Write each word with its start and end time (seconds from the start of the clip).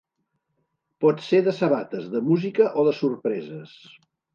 Pot 1.05 1.21
ser 1.27 1.43
de 1.49 1.55
sabates, 1.59 2.11
de 2.17 2.25
música 2.33 2.69
o 2.85 2.91
de 2.93 2.99
sorpreses. 3.05 3.81